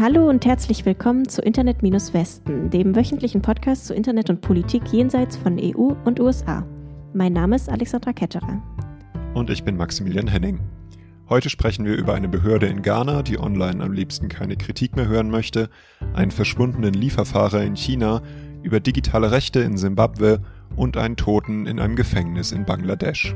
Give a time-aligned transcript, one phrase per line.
[0.00, 5.36] Hallo und herzlich willkommen zu Internet Westen, dem wöchentlichen Podcast zu Internet und Politik jenseits
[5.36, 6.64] von EU und USA.
[7.14, 8.62] Mein Name ist Alexandra Ketterer.
[9.34, 10.60] Und ich bin Maximilian Henning.
[11.28, 15.08] Heute sprechen wir über eine Behörde in Ghana, die online am liebsten keine Kritik mehr
[15.08, 15.68] hören möchte,
[16.14, 18.22] einen verschwundenen Lieferfahrer in China,
[18.62, 20.42] über digitale Rechte in Simbabwe
[20.76, 23.34] und einen Toten in einem Gefängnis in Bangladesch.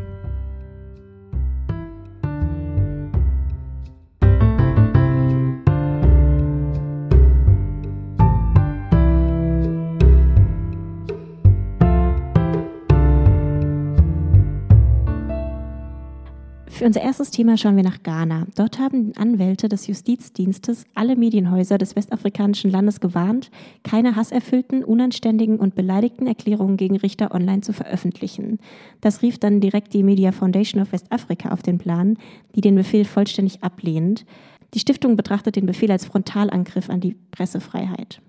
[16.82, 18.48] Für unser erstes Thema schauen wir nach Ghana.
[18.56, 23.52] Dort haben Anwälte des Justizdienstes alle Medienhäuser des westafrikanischen Landes gewarnt,
[23.84, 28.58] keine hasserfüllten, unanständigen und beleidigten Erklärungen gegen Richter online zu veröffentlichen.
[29.00, 32.18] Das rief dann direkt die Media Foundation of Westafrika auf den Plan,
[32.56, 34.26] die den Befehl vollständig ablehnt.
[34.74, 38.20] Die Stiftung betrachtet den Befehl als Frontalangriff an die Pressefreiheit.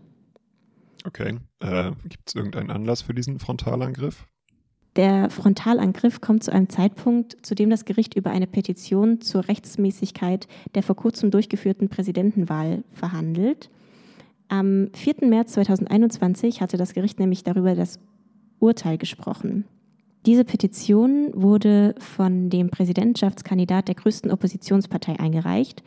[1.06, 1.40] Okay.
[1.60, 4.28] Äh, Gibt es irgendeinen Anlass für diesen Frontalangriff?
[4.96, 10.48] Der Frontalangriff kommt zu einem Zeitpunkt, zu dem das Gericht über eine Petition zur Rechtsmäßigkeit
[10.76, 13.70] der vor kurzem durchgeführten Präsidentenwahl verhandelt.
[14.50, 15.28] Am 4.
[15.28, 18.00] März 2021 hatte das Gericht nämlich darüber das
[18.60, 19.66] Urteil gesprochen.
[20.28, 25.84] Diese Petition wurde von dem Präsidentschaftskandidat der größten Oppositionspartei eingereicht.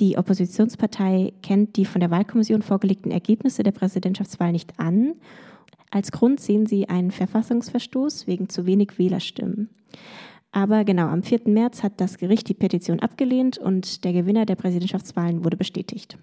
[0.00, 5.14] Die Oppositionspartei kennt die von der Wahlkommission vorgelegten Ergebnisse der Präsidentschaftswahl nicht an
[5.90, 9.70] als Grund sehen sie einen Verfassungsverstoß wegen zu wenig Wählerstimmen.
[10.52, 11.42] Aber genau, am 4.
[11.46, 16.18] März hat das Gericht die Petition abgelehnt und der Gewinner der Präsidentschaftswahlen wurde bestätigt.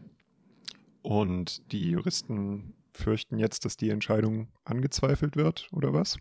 [1.01, 6.17] Und die Juristen fürchten jetzt, dass die Entscheidung angezweifelt wird, oder was?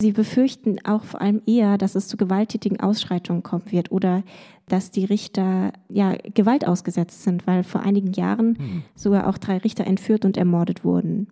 [0.00, 4.24] Sie befürchten auch vor allem eher, dass es zu gewalttätigen Ausschreitungen kommen wird oder
[4.66, 8.82] dass die Richter ja Gewalt ausgesetzt sind, weil vor einigen Jahren hm.
[8.94, 11.28] sogar auch drei Richter entführt und ermordet wurden.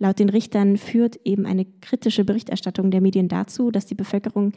[0.00, 4.52] Laut den Richtern führt eben eine kritische Berichterstattung der Medien dazu, dass die Bevölkerung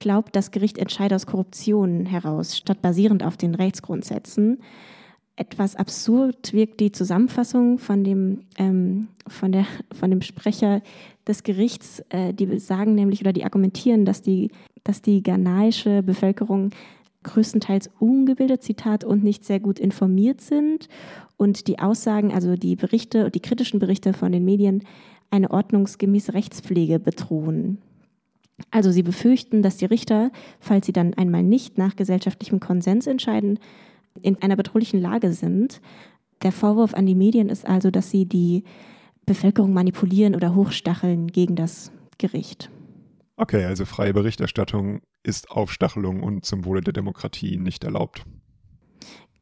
[0.00, 4.58] glaubt, das Gericht entscheide aus Korruption heraus, statt basierend auf den Rechtsgrundsätzen.
[5.34, 9.64] Etwas absurd wirkt die Zusammenfassung von dem, ähm, von der,
[9.98, 10.82] von dem Sprecher
[11.26, 12.04] des Gerichts.
[12.10, 14.50] Äh, die sagen nämlich oder die argumentieren, dass die,
[14.84, 16.68] dass die ghanaische Bevölkerung
[17.22, 20.88] größtenteils ungebildet, Zitat, und nicht sehr gut informiert sind
[21.36, 24.84] und die Aussagen, also die Berichte, die kritischen Berichte von den Medien,
[25.30, 27.78] eine ordnungsgemäße Rechtspflege bedrohen.
[28.70, 33.58] Also sie befürchten, dass die Richter, falls sie dann einmal nicht nach gesellschaftlichem Konsens entscheiden,
[34.20, 35.80] in einer bedrohlichen Lage sind.
[36.42, 38.64] Der Vorwurf an die Medien ist also, dass sie die
[39.24, 42.70] Bevölkerung manipulieren oder hochstacheln gegen das Gericht.
[43.42, 48.22] Okay, also freie Berichterstattung ist Aufstachelung und zum Wohle der Demokratie nicht erlaubt.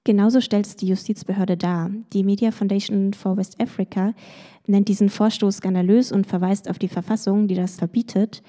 [0.05, 1.91] Genauso stellt es die Justizbehörde dar.
[2.15, 4.15] Die Media Foundation for West Africa
[4.67, 8.43] nennt diesen Vorstoß skandalös und verweist auf die Verfassung, die das verbietet.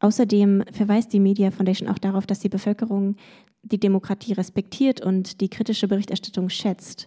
[0.00, 3.14] Außerdem verweist die Media Foundation auch darauf, dass die Bevölkerung
[3.62, 7.06] die Demokratie respektiert und die kritische Berichterstattung schätzt.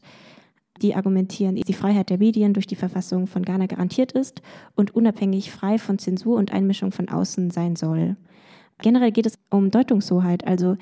[0.81, 4.41] Die argumentieren, dass die Freiheit der Medien durch die Verfassung von Ghana garantiert ist
[4.75, 8.17] und unabhängig frei von Zensur und Einmischung von außen sein soll.
[8.79, 10.77] Generell geht es um Deutungshoheit, also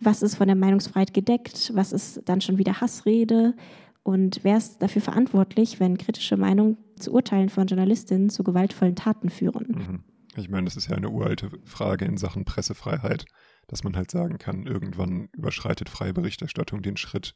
[0.00, 3.54] was ist von der Meinungsfreiheit gedeckt, was ist dann schon wieder Hassrede
[4.02, 9.30] und wer ist dafür verantwortlich, wenn kritische Meinungen zu Urteilen von Journalistinnen zu gewaltvollen Taten
[9.30, 9.66] führen.
[9.68, 10.04] Mhm.
[10.36, 13.24] Ich meine, das ist ja eine uralte Frage in Sachen Pressefreiheit,
[13.68, 17.34] dass man halt sagen kann, irgendwann überschreitet freie Berichterstattung den Schritt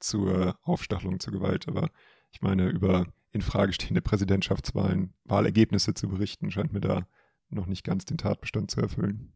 [0.00, 1.68] zur Aufstachelung zur Gewalt.
[1.68, 1.90] Aber
[2.30, 7.06] ich meine, über in Frage stehende Präsidentschaftswahlen, Wahlergebnisse zu berichten, scheint mir da
[7.50, 9.32] noch nicht ganz den Tatbestand zu erfüllen.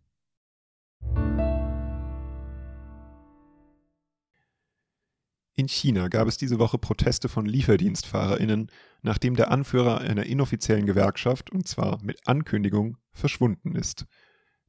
[5.54, 8.70] In China gab es diese Woche Proteste von LieferdienstfahrerInnen,
[9.02, 14.06] nachdem der Anführer einer inoffiziellen Gewerkschaft, und zwar mit Ankündigung, verschwunden ist.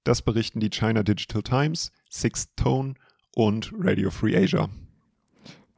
[0.04, 2.96] Das berichten die China Digital Times, Sixth Tone
[3.34, 4.69] und Radio Free Asia.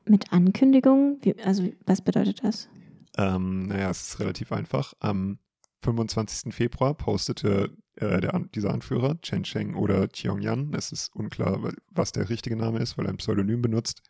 [0.08, 1.18] Mit Ankündigung?
[1.22, 2.70] Wie, also, was bedeutet das?
[3.18, 4.94] Ähm, naja, es ist relativ einfach.
[5.00, 5.40] Am
[5.82, 6.54] 25.
[6.54, 12.12] Februar postete äh, der, dieser Anführer, Chen Sheng oder Qiong Yan, es ist unklar, was
[12.12, 14.02] der richtige Name ist, weil er ein Pseudonym benutzt,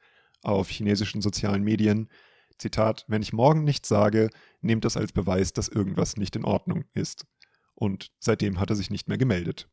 [0.42, 2.10] auf chinesischen sozialen Medien,
[2.58, 4.30] Zitat, wenn ich morgen nichts sage,
[4.62, 7.26] nehmt das als Beweis, dass irgendwas nicht in Ordnung ist.
[7.74, 9.70] Und seitdem hat er sich nicht mehr gemeldet.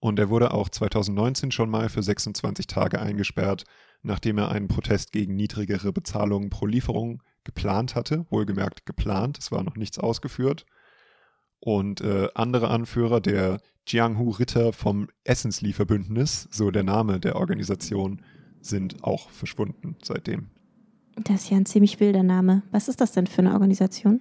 [0.00, 3.64] Und er wurde auch 2019 schon mal für 26 Tage eingesperrt,
[4.02, 9.62] nachdem er einen Protest gegen niedrigere Bezahlungen pro Lieferung geplant hatte, wohlgemerkt geplant, es war
[9.62, 10.66] noch nichts ausgeführt.
[11.60, 18.22] Und äh, andere Anführer, der Jianghu Ritter vom Essenslieferbündnis, so der Name der Organisation,
[18.60, 20.50] sind auch verschwunden seitdem.
[21.24, 22.62] Das ist ja ein ziemlich wilder Name.
[22.70, 24.20] Was ist das denn für eine Organisation?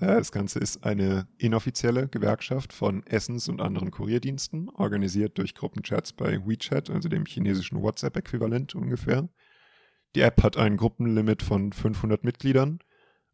[0.00, 6.12] Äh, das Ganze ist eine inoffizielle Gewerkschaft von Essens- und anderen Kurierdiensten, organisiert durch Gruppenchats
[6.12, 9.28] bei WeChat, also dem chinesischen WhatsApp-Äquivalent ungefähr.
[10.16, 12.80] Die App hat ein Gruppenlimit von 500 Mitgliedern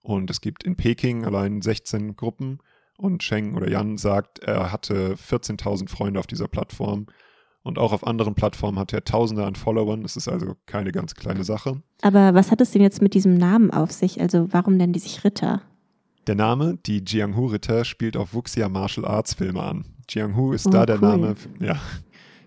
[0.02, 2.58] und es gibt in Peking allein 16 Gruppen
[2.98, 7.06] und Sheng oder Yan sagt, er hatte 14.000 Freunde auf dieser Plattform
[7.62, 10.02] und auch auf anderen Plattformen hat er Tausende an Followern.
[10.02, 11.82] Das ist also keine ganz kleine Sache.
[12.00, 14.20] Aber was hat es denn jetzt mit diesem Namen auf sich?
[14.20, 15.62] Also warum nennen die sich Ritter?
[16.26, 19.84] Der Name, die Jianghu-Ritter, spielt auf Wuxia Martial Arts Filme an.
[20.08, 21.08] Jianghu ist Oh, da der cool.
[21.08, 21.76] Name, ja.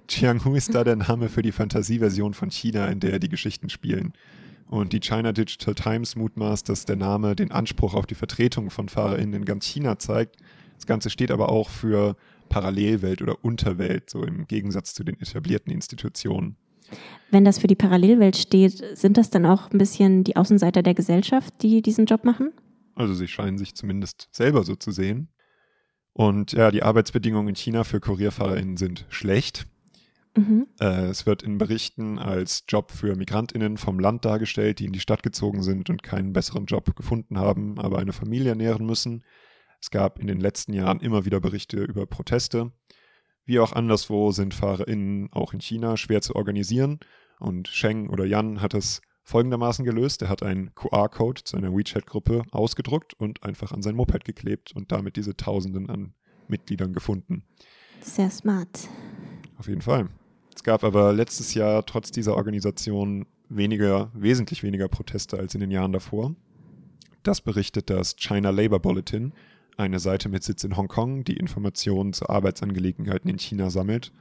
[0.09, 4.13] Jianghu ist da der Name für die Fantasieversion von China, in der die Geschichten spielen.
[4.67, 8.89] Und die China Digital Times mutmaßt, dass der Name den Anspruch auf die Vertretung von
[8.89, 10.37] FahrerInnen in ganz China zeigt.
[10.75, 12.15] Das Ganze steht aber auch für
[12.49, 16.55] Parallelwelt oder Unterwelt, so im Gegensatz zu den etablierten Institutionen.
[17.31, 20.95] Wenn das für die Parallelwelt steht, sind das dann auch ein bisschen die Außenseiter der
[20.95, 22.51] Gesellschaft, die diesen Job machen?
[22.99, 25.29] Also sie scheinen sich zumindest selber so zu sehen.
[26.11, 29.67] Und ja, die Arbeitsbedingungen in China für KurierfahrerInnen sind schlecht.
[30.35, 30.67] Mhm.
[30.81, 34.99] Äh, es wird in Berichten als Job für MigrantInnen vom Land dargestellt, die in die
[34.99, 39.23] Stadt gezogen sind und keinen besseren Job gefunden haben, aber eine Familie ernähren müssen.
[39.79, 42.73] Es gab in den letzten Jahren immer wieder Berichte über Proteste.
[43.45, 46.99] Wie auch anderswo sind FahrerInnen auch in China schwer zu organisieren.
[47.39, 50.21] Und Sheng oder Yan hat es folgendermaßen gelöst.
[50.23, 54.91] Er hat einen QR-Code zu einer WeChat-Gruppe ausgedruckt und einfach an sein Moped geklebt und
[54.91, 56.13] damit diese Tausenden an
[56.47, 57.43] Mitgliedern gefunden.
[58.01, 58.89] Sehr smart.
[59.57, 60.07] Auf jeden Fall.
[60.55, 65.71] Es gab aber letztes Jahr trotz dieser Organisation weniger, wesentlich weniger Proteste als in den
[65.71, 66.35] Jahren davor.
[67.23, 69.33] Das berichtet das China Labor Bulletin,
[69.77, 74.11] eine Seite mit Sitz in Hongkong, die Informationen zu Arbeitsangelegenheiten in China sammelt.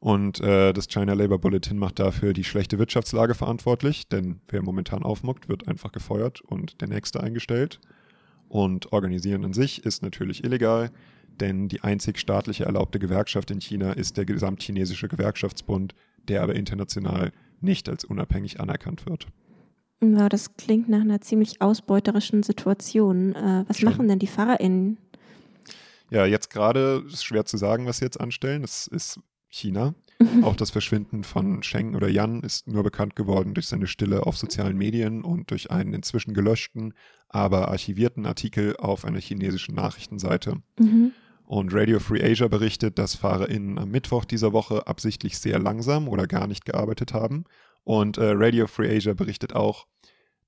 [0.00, 5.02] Und äh, das China Labor Bulletin macht dafür die schlechte Wirtschaftslage verantwortlich, denn wer momentan
[5.02, 7.80] aufmuckt, wird einfach gefeuert und der nächste eingestellt.
[8.48, 10.90] Und organisieren an sich ist natürlich illegal,
[11.40, 15.94] denn die einzig staatliche erlaubte Gewerkschaft in China ist der Gesamtchinesische Gewerkschaftsbund,
[16.28, 19.26] der aber international nicht als unabhängig anerkannt wird.
[20.00, 23.34] Wow, das klingt nach einer ziemlich ausbeuterischen Situation.
[23.34, 23.90] Äh, was Schon.
[23.90, 24.98] machen denn die FahrerInnen?
[26.10, 28.62] Ja, jetzt gerade ist schwer zu sagen, was sie jetzt anstellen.
[28.62, 29.18] Es ist
[29.54, 29.94] China.
[30.42, 34.36] Auch das Verschwinden von Sheng oder Yan ist nur bekannt geworden durch seine Stille auf
[34.36, 36.94] sozialen Medien und durch einen inzwischen gelöschten,
[37.28, 40.56] aber archivierten Artikel auf einer chinesischen Nachrichtenseite.
[40.78, 41.12] Mhm.
[41.46, 46.26] Und Radio Free Asia berichtet, dass FahrerInnen am Mittwoch dieser Woche absichtlich sehr langsam oder
[46.26, 47.44] gar nicht gearbeitet haben.
[47.82, 49.86] Und äh, Radio Free Asia berichtet auch,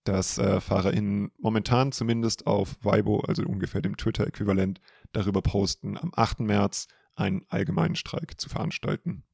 [0.05, 4.81] dass äh, FahrerInnen momentan zumindest auf Weibo, also ungefähr dem Twitter-Äquivalent,
[5.13, 6.41] darüber posten, am 8.
[6.41, 6.87] März
[7.17, 9.25] einen allgemeinen Streik zu veranstalten.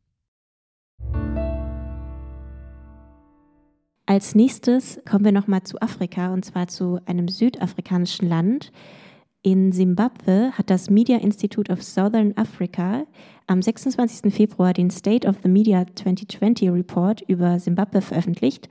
[4.07, 8.73] Als nächstes kommen wir nochmal zu Afrika und zwar zu einem südafrikanischen Land.
[9.43, 13.07] In Simbabwe hat das Media Institute of Southern Africa
[13.47, 14.33] am 26.
[14.33, 18.69] Februar den State of the Media 2020 Report über Simbabwe veröffentlicht.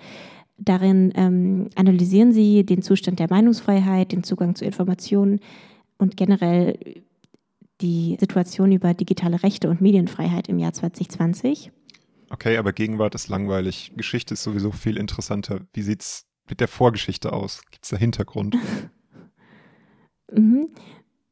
[0.57, 5.39] Darin ähm, analysieren sie den Zustand der Meinungsfreiheit, den Zugang zu Informationen
[5.97, 6.77] und generell
[7.81, 11.71] die Situation über digitale Rechte und Medienfreiheit im Jahr 2020.
[12.29, 13.91] Okay, aber Gegenwart ist langweilig.
[13.97, 15.61] Geschichte ist sowieso viel interessanter.
[15.73, 17.61] Wie sieht's mit der Vorgeschichte aus?
[17.71, 18.55] Gibt's da Hintergrund?
[20.33, 20.67] Mhm.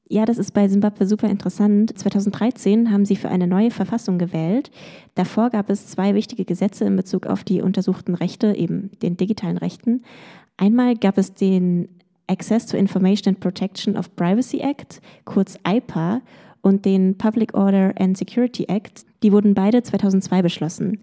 [0.10, 1.98] Ja, das ist bei Simbabwe super interessant.
[1.98, 4.72] 2013 haben sie für eine neue Verfassung gewählt.
[5.13, 9.58] Davor gab es zwei wichtige Gesetze in Bezug auf die untersuchten Rechte, eben den digitalen
[9.58, 10.03] Rechten.
[10.58, 11.99] Einmal gab es den
[12.29, 16.21] Access to Information and Protection of Privacy Act, kurz IPA,
[16.62, 19.05] und den Public Order and Security Act.
[19.24, 21.00] Die wurden beide 2002 beschlossen.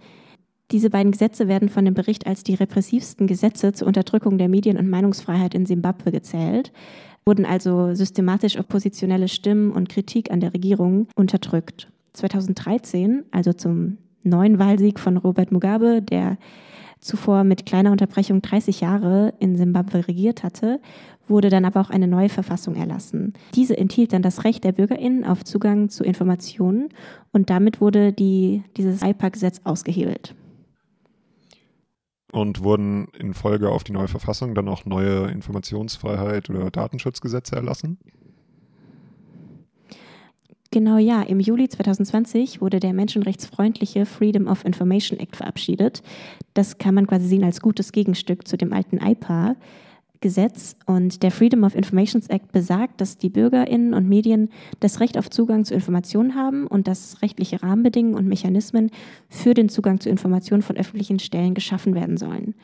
[0.72, 4.78] Diese beiden Gesetze werden von dem Bericht als die repressivsten Gesetze zur Unterdrückung der Medien-
[4.78, 6.72] und Meinungsfreiheit in Simbabwe gezählt,
[7.24, 11.88] wurden also systematisch oppositionelle Stimmen und Kritik an der Regierung unterdrückt.
[12.14, 16.36] 2013, also zum neuen Wahlsieg von Robert Mugabe, der
[17.00, 20.80] zuvor mit kleiner Unterbrechung 30 Jahre in Simbabwe regiert hatte,
[21.28, 23.32] wurde dann aber auch eine neue Verfassung erlassen.
[23.54, 26.88] Diese enthielt dann das Recht der BürgerInnen auf Zugang zu Informationen
[27.32, 30.34] und damit wurde die, dieses IPA-Gesetz ausgehebelt.
[32.32, 37.98] Und wurden in Folge auf die neue Verfassung dann auch neue Informationsfreiheit oder Datenschutzgesetze erlassen?
[40.70, 46.02] Genau ja, im Juli 2020 wurde der menschenrechtsfreundliche Freedom of Information Act verabschiedet.
[46.54, 49.56] Das kann man quasi sehen als gutes Gegenstück zu dem alten IPA.
[50.20, 54.48] Gesetz und der Freedom of Information Act besagt, dass die Bürgerinnen und Medien
[54.80, 58.90] das Recht auf Zugang zu Informationen haben und dass rechtliche Rahmenbedingungen und Mechanismen
[59.28, 62.54] für den Zugang zu Informationen von öffentlichen Stellen geschaffen werden sollen.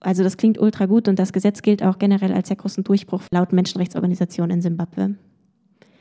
[0.00, 3.22] Also das klingt ultra gut und das Gesetz gilt auch generell als sehr großen Durchbruch
[3.30, 5.14] laut Menschenrechtsorganisationen in Simbabwe.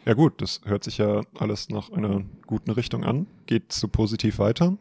[0.06, 3.28] Ja gut, das hört sich ja alles nach einer guten Richtung an.
[3.46, 4.78] Geht so positiv weiter?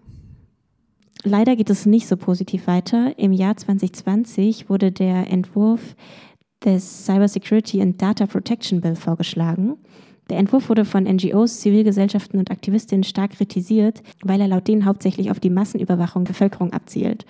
[1.22, 3.16] Leider geht es nicht so positiv weiter.
[3.18, 5.94] Im Jahr 2020 wurde der Entwurf
[6.64, 9.76] des Cybersecurity and Data Protection Bill vorgeschlagen.
[10.28, 15.30] Der Entwurf wurde von NGOs, Zivilgesellschaften und Aktivistinnen stark kritisiert, weil er laut denen hauptsächlich
[15.30, 17.26] auf die Massenüberwachung der Bevölkerung abzielt.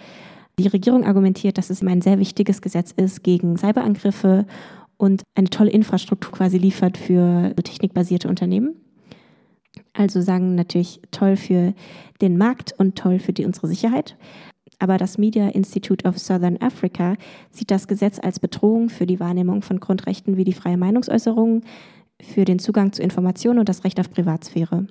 [0.58, 4.46] Die Regierung argumentiert, dass es ein sehr wichtiges Gesetz ist gegen Cyberangriffe
[5.02, 8.76] und eine tolle Infrastruktur quasi liefert für technikbasierte Unternehmen.
[9.94, 11.74] Also sagen natürlich toll für
[12.20, 14.16] den Markt und toll für die, unsere Sicherheit.
[14.78, 17.16] Aber das Media Institute of Southern Africa
[17.50, 21.62] sieht das Gesetz als Bedrohung für die Wahrnehmung von Grundrechten wie die freie Meinungsäußerung,
[22.22, 24.86] für den Zugang zu Informationen und das Recht auf Privatsphäre.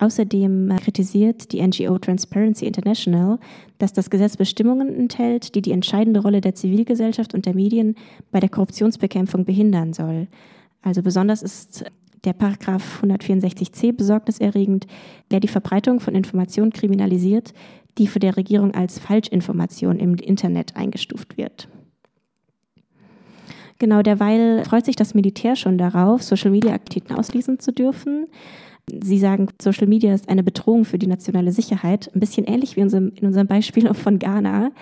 [0.00, 3.38] Außerdem kritisiert die NGO Transparency International,
[3.76, 7.96] dass das Gesetz Bestimmungen enthält, die die entscheidende Rolle der Zivilgesellschaft und der Medien
[8.30, 10.28] bei der Korruptionsbekämpfung behindern soll.
[10.80, 11.84] Also besonders ist
[12.24, 14.86] der Paragraph 164c besorgniserregend,
[15.30, 17.52] der die Verbreitung von Informationen kriminalisiert,
[17.98, 21.68] die für der Regierung als Falschinformation im Internet eingestuft wird.
[23.78, 28.26] Genau derweil freut sich das Militär schon darauf, Social-Media-Aktivitäten auslesen zu dürfen.
[29.02, 32.80] Sie sagen, Social Media ist eine Bedrohung für die nationale Sicherheit, ein bisschen ähnlich wie
[32.80, 34.72] in unserem Beispiel von Ghana.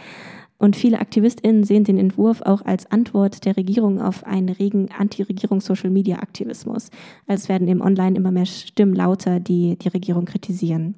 [0.59, 6.91] Und viele AktivistInnen sehen den Entwurf auch als Antwort der Regierung auf einen regen Anti-Regierungs-Social-Media-Aktivismus.
[7.29, 10.97] Also werden im Online immer mehr Stimmen lauter, die die Regierung kritisieren.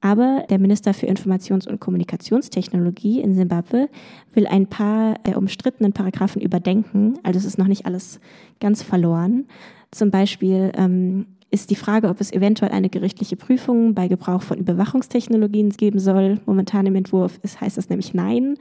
[0.00, 3.88] Aber der Minister für Informations- und Kommunikationstechnologie in Simbabwe
[4.32, 7.18] will ein paar der umstrittenen Paragraphen überdenken.
[7.22, 8.20] Also es ist noch nicht alles
[8.60, 9.46] ganz verloren.
[9.92, 14.58] Zum Beispiel ähm, ist die Frage, ob es eventuell eine gerichtliche Prüfung bei Gebrauch von
[14.58, 16.40] Überwachungstechnologien geben soll.
[16.46, 18.56] Momentan im Entwurf ist, heißt das nämlich Nein.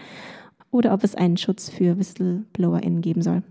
[0.70, 3.44] Oder ob es einen Schutz für WhistleblowerInnen geben soll.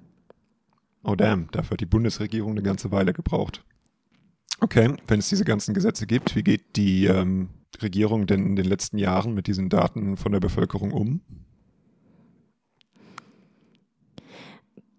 [1.02, 3.64] Oh damn, dafür hat die Bundesregierung eine ganze Weile gebraucht.
[4.60, 7.48] Okay, wenn es diese ganzen Gesetze gibt, wie geht die ähm,
[7.80, 11.22] Regierung denn in den letzten Jahren mit diesen Daten von der Bevölkerung um?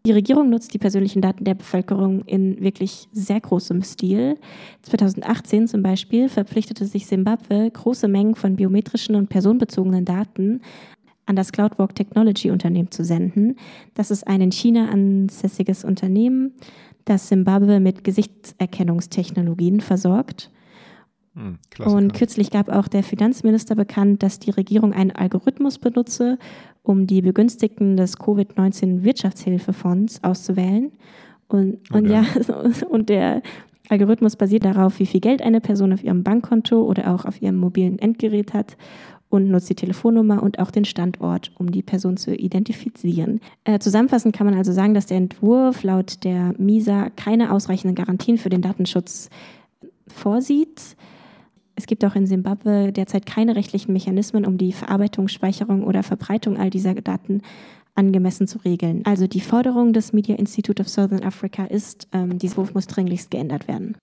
[0.06, 4.38] Die Regierung nutzt die persönlichen Daten der Bevölkerung in wirklich sehr großem Stil.
[4.82, 10.62] 2018 zum Beispiel verpflichtete sich Simbabwe, große Mengen von biometrischen und personenbezogenen Daten
[11.28, 13.58] an das CloudWalk Technology Unternehmen zu senden.
[13.94, 16.54] Das ist ein in China ansässiges Unternehmen,
[17.06, 20.50] das Simbabwe mit Gesichtserkennungstechnologien versorgt.
[21.34, 26.38] Hm, und kürzlich gab auch der Finanzminister bekannt, dass die Regierung einen Algorithmus benutze,
[26.84, 30.92] um die Begünstigten des Covid-19-Wirtschaftshilfefonds auszuwählen.
[31.48, 31.98] Und, okay.
[31.98, 32.26] und ja,
[32.90, 33.42] und der
[33.90, 37.58] Algorithmus basiert darauf, wie viel Geld eine Person auf ihrem Bankkonto oder auch auf ihrem
[37.58, 38.76] mobilen Endgerät hat
[39.30, 43.40] und nutzt die Telefonnummer und auch den Standort, um die Person zu identifizieren.
[43.64, 48.38] Äh, zusammenfassend kann man also sagen, dass der Entwurf laut der MISA keine ausreichenden Garantien
[48.38, 49.30] für den Datenschutz
[50.08, 50.98] vorsieht.
[51.76, 56.58] Es gibt auch in Simbabwe derzeit keine rechtlichen Mechanismen, um die Verarbeitung, Speicherung oder Verbreitung
[56.58, 57.42] all dieser Daten
[57.96, 59.02] angemessen zu regeln.
[59.06, 63.32] Also die Forderung des Media Institute of Southern Africa ist, ähm, dieser Wurf muss dringlichst
[63.32, 63.98] geändert werden.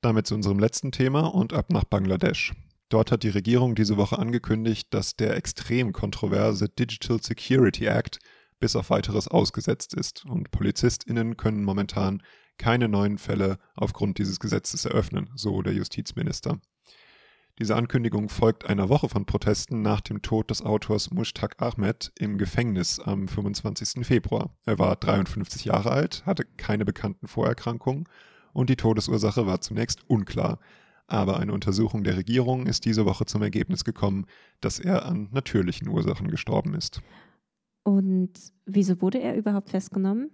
[0.00, 2.54] Damit zu unserem letzten Thema und ab nach Bangladesch.
[2.88, 8.18] Dort hat die Regierung diese Woche angekündigt, dass der extrem kontroverse Digital Security Act
[8.60, 12.22] bis auf weiteres ausgesetzt ist und PolizistInnen können momentan
[12.58, 16.60] keine neuen Fälle aufgrund dieses Gesetzes eröffnen, so der Justizminister.
[17.58, 22.38] Diese Ankündigung folgt einer Woche von Protesten nach dem Tod des Autors Mushtaq Ahmed im
[22.38, 24.06] Gefängnis am 25.
[24.06, 24.56] Februar.
[24.64, 28.04] Er war 53 Jahre alt, hatte keine bekannten Vorerkrankungen
[28.52, 30.60] und die Todesursache war zunächst unklar.
[31.08, 34.26] Aber eine Untersuchung der Regierung ist diese Woche zum Ergebnis gekommen,
[34.60, 37.00] dass er an natürlichen Ursachen gestorben ist.
[37.82, 38.32] Und
[38.66, 40.30] wieso wurde er überhaupt festgenommen?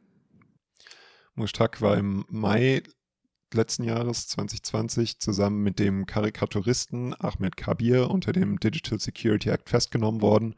[1.36, 2.82] Mushtaq war im Mai
[3.52, 10.20] letzten Jahres 2020 zusammen mit dem Karikaturisten Ahmed Kabir unter dem Digital Security Act festgenommen
[10.22, 10.54] worden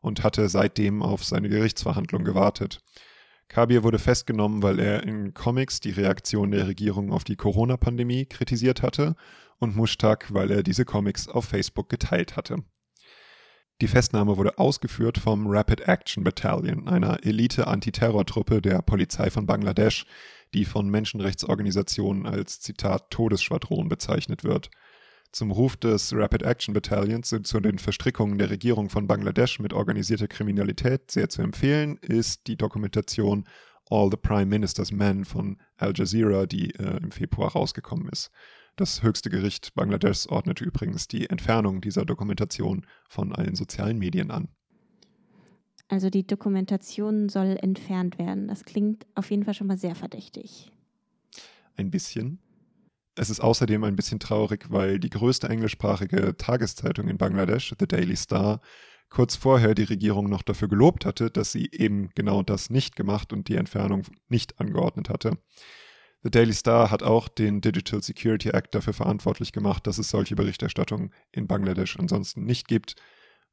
[0.00, 2.80] und hatte seitdem auf seine Gerichtsverhandlung gewartet.
[3.48, 8.82] Kabir wurde festgenommen, weil er in Comics die Reaktion der Regierung auf die Corona-Pandemie kritisiert
[8.82, 9.14] hatte
[9.58, 12.64] und Mushtaq, weil er diese Comics auf Facebook geteilt hatte.
[13.82, 20.06] Die Festnahme wurde ausgeführt vom Rapid Action Battalion, einer Elite-Antiterrortruppe der Polizei von Bangladesch,
[20.54, 24.70] die von Menschenrechtsorganisationen als Zitat Todesschwadron bezeichnet wird.
[25.30, 29.74] Zum Ruf des Rapid Action Battalions sind zu den Verstrickungen der Regierung von Bangladesch mit
[29.74, 33.44] organisierter Kriminalität sehr zu empfehlen, ist die Dokumentation
[33.90, 38.30] All the Prime Minister's Men von Al Jazeera, die äh, im Februar rausgekommen ist.
[38.76, 44.48] Das höchste Gericht Bangladeschs ordnete übrigens die Entfernung dieser Dokumentation von allen sozialen Medien an.
[45.88, 48.48] Also die Dokumentation soll entfernt werden.
[48.48, 50.70] Das klingt auf jeden Fall schon mal sehr verdächtig.
[51.76, 52.38] Ein bisschen.
[53.14, 58.16] Es ist außerdem ein bisschen traurig, weil die größte englischsprachige Tageszeitung in Bangladesch, The Daily
[58.16, 58.60] Star,
[59.08, 63.32] kurz vorher die Regierung noch dafür gelobt hatte, dass sie eben genau das nicht gemacht
[63.32, 65.38] und die Entfernung nicht angeordnet hatte.
[66.26, 70.34] The Daily Star hat auch den Digital Security Act dafür verantwortlich gemacht, dass es solche
[70.34, 72.96] Berichterstattung in Bangladesch ansonsten nicht gibt,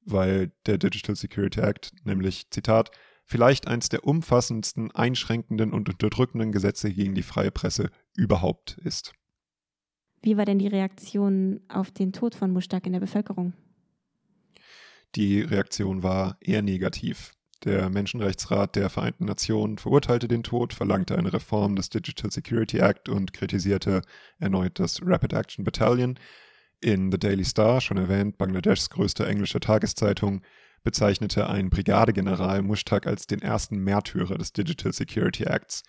[0.04, 2.90] weil der Digital Security Act nämlich, Zitat,
[3.26, 9.14] vielleicht eins der umfassendsten, einschränkenden und unterdrückenden Gesetze gegen die freie Presse überhaupt ist.
[10.24, 13.54] Wie war denn die Reaktion auf den Tod von Mushtaq in der Bevölkerung?
[15.14, 17.36] Die Reaktion war eher negativ.
[17.64, 23.08] Der Menschenrechtsrat der Vereinten Nationen verurteilte den Tod, verlangte eine Reform des Digital Security Act
[23.08, 24.02] und kritisierte
[24.38, 26.20] erneut das Rapid Action Battalion.
[26.82, 30.42] In The Daily Star, schon erwähnt, Bangladeschs größte englische Tageszeitung,
[30.84, 35.84] bezeichnete ein Brigadegeneral Mushtaq als den ersten Märtyrer des Digital Security Acts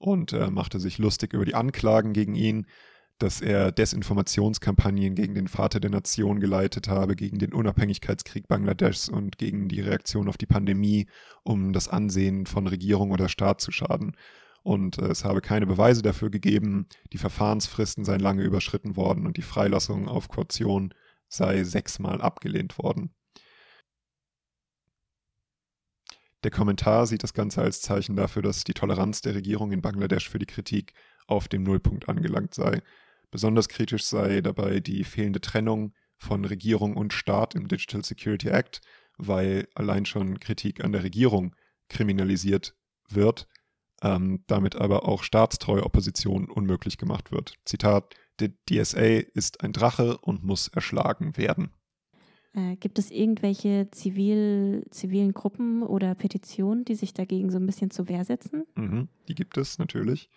[0.00, 2.66] und äh, machte sich lustig über die Anklagen gegen ihn,
[3.20, 9.36] dass er Desinformationskampagnen gegen den Vater der Nation geleitet habe, gegen den Unabhängigkeitskrieg Bangladeschs und
[9.36, 11.06] gegen die Reaktion auf die Pandemie,
[11.42, 14.16] um das Ansehen von Regierung oder Staat zu schaden.
[14.62, 19.36] Und äh, es habe keine Beweise dafür gegeben, die Verfahrensfristen seien lange überschritten worden und
[19.36, 20.94] die Freilassung auf Kaution
[21.28, 23.14] sei sechsmal abgelehnt worden.
[26.42, 30.30] Der Kommentar sieht das Ganze als Zeichen dafür, dass die Toleranz der Regierung in Bangladesch
[30.30, 30.94] für die Kritik
[31.26, 32.80] auf dem Nullpunkt angelangt sei
[33.30, 38.80] Besonders kritisch sei dabei die fehlende Trennung von Regierung und Staat im Digital Security Act,
[39.16, 41.54] weil allein schon Kritik an der Regierung
[41.88, 42.74] kriminalisiert
[43.08, 43.48] wird,
[44.02, 47.54] ähm, damit aber auch staatstreue Opposition unmöglich gemacht wird.
[47.64, 51.72] Zitat, die DSA ist ein Drache und muss erschlagen werden.
[52.52, 57.90] Äh, gibt es irgendwelche zivil, zivilen Gruppen oder Petitionen, die sich dagegen so ein bisschen
[57.90, 58.64] zur Wehr setzen?
[58.74, 60.28] Mhm, die gibt es natürlich.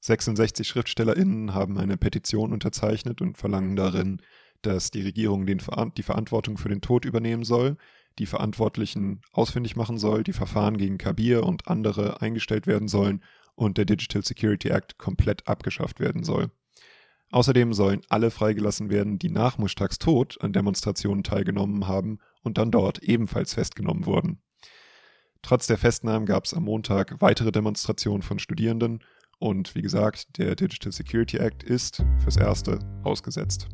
[0.00, 4.22] 66 SchriftstellerInnen haben eine Petition unterzeichnet und verlangen darin,
[4.62, 5.60] dass die Regierung den,
[5.96, 7.76] die Verantwortung für den Tod übernehmen soll,
[8.18, 13.22] die Verantwortlichen ausfindig machen soll, die Verfahren gegen Kabir und andere eingestellt werden sollen
[13.54, 16.50] und der Digital Security Act komplett abgeschafft werden soll.
[17.30, 22.70] Außerdem sollen alle freigelassen werden, die nach Mushtaqs Tod an Demonstrationen teilgenommen haben und dann
[22.70, 24.40] dort ebenfalls festgenommen wurden.
[25.42, 29.04] Trotz der Festnahmen gab es am Montag weitere Demonstrationen von Studierenden
[29.38, 33.68] und wie gesagt, der Digital Security Act ist fürs Erste ausgesetzt.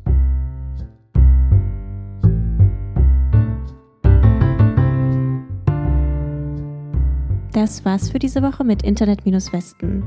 [7.53, 10.03] Das war's für diese Woche mit Internet-Westen.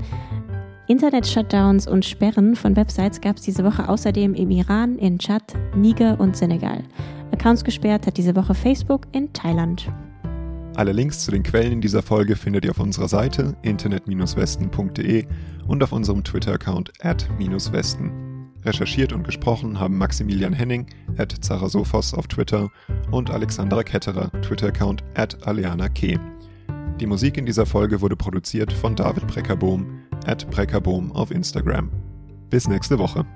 [0.86, 6.20] Internet-Shutdowns und Sperren von Websites gab es diese Woche außerdem im Iran, in Tschad, Niger
[6.20, 6.84] und Senegal.
[7.32, 9.90] Accounts gesperrt hat diese Woche Facebook in Thailand.
[10.78, 15.26] Alle Links zu den Quellen in dieser Folge findet ihr auf unserer Seite internet-westen.de
[15.66, 18.48] und auf unserem Twitter-Account at-westen.
[18.64, 20.86] Recherchiert und gesprochen haben Maximilian Henning
[21.16, 22.70] at Zarasophos auf Twitter
[23.10, 25.36] und Alexandra Ketterer, Twitter-Account at
[25.96, 26.16] K.
[27.00, 29.84] Die Musik in dieser Folge wurde produziert von David Breckerbohm
[30.26, 31.90] at Breckerbohm auf Instagram.
[32.50, 33.26] Bis nächste Woche.